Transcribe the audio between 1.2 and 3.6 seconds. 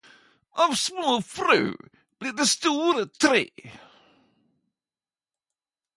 frø blir det store tre